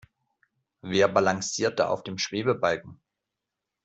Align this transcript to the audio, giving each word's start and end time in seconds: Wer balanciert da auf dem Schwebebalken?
Wer 0.81 1.07
balanciert 1.09 1.77
da 1.77 1.89
auf 1.89 2.01
dem 2.01 2.17
Schwebebalken? 2.17 2.99